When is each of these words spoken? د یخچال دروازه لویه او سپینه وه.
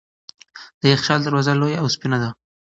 د 0.79 0.81
یخچال 0.93 1.19
دروازه 1.23 1.53
لویه 1.59 1.79
او 1.81 1.87
سپینه 1.93 2.17
وه. 2.21 2.29